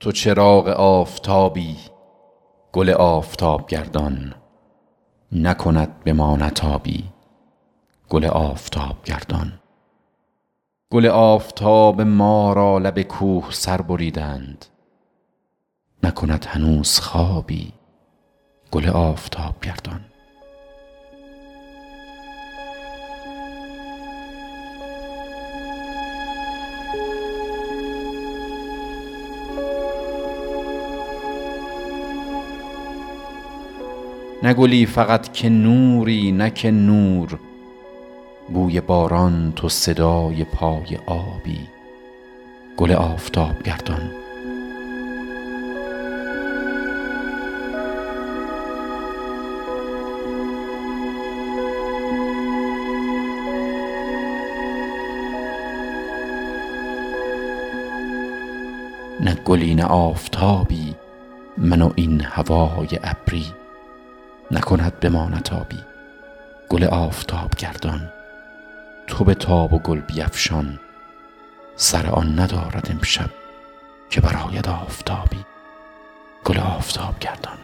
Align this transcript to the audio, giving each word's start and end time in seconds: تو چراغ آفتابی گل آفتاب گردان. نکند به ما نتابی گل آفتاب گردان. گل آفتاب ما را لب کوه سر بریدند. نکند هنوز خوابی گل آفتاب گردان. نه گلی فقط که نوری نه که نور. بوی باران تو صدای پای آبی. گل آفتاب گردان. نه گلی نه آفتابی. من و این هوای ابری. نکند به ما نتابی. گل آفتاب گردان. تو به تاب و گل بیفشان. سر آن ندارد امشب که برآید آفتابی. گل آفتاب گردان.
تو 0.00 0.12
چراغ 0.12 0.68
آفتابی 0.68 1.76
گل 2.72 2.90
آفتاب 2.90 3.66
گردان. 3.66 4.34
نکند 5.32 6.00
به 6.04 6.12
ما 6.12 6.36
نتابی 6.36 7.04
گل 8.08 8.24
آفتاب 8.24 9.02
گردان. 9.04 9.60
گل 10.90 11.06
آفتاب 11.06 12.00
ما 12.00 12.52
را 12.52 12.78
لب 12.78 13.02
کوه 13.02 13.50
سر 13.50 13.82
بریدند. 13.82 14.66
نکند 16.02 16.44
هنوز 16.44 17.00
خوابی 17.00 17.72
گل 18.70 18.88
آفتاب 18.88 19.54
گردان. 19.62 20.04
نه 34.42 34.54
گلی 34.54 34.86
فقط 34.86 35.32
که 35.32 35.48
نوری 35.48 36.32
نه 36.32 36.50
که 36.50 36.70
نور. 36.70 37.38
بوی 38.48 38.80
باران 38.80 39.52
تو 39.56 39.68
صدای 39.68 40.44
پای 40.44 40.98
آبی. 41.06 41.60
گل 42.76 42.92
آفتاب 42.92 43.62
گردان. 43.62 44.10
نه 59.20 59.34
گلی 59.44 59.74
نه 59.74 59.84
آفتابی. 59.84 60.94
من 61.56 61.82
و 61.82 61.92
این 61.96 62.20
هوای 62.20 62.88
ابری. 63.02 63.46
نکند 64.50 65.00
به 65.00 65.08
ما 65.08 65.28
نتابی. 65.28 65.84
گل 66.68 66.84
آفتاب 66.84 67.50
گردان. 67.58 68.08
تو 69.06 69.24
به 69.24 69.34
تاب 69.34 69.72
و 69.72 69.78
گل 69.78 70.00
بیفشان. 70.00 70.80
سر 71.76 72.06
آن 72.06 72.40
ندارد 72.40 72.88
امشب 72.90 73.30
که 74.10 74.20
برآید 74.20 74.68
آفتابی. 74.68 75.44
گل 76.44 76.58
آفتاب 76.58 77.18
گردان. 77.18 77.58